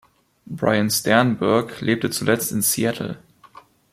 [0.47, 3.19] Brian Sternberg lebte zuletzt in Seattle.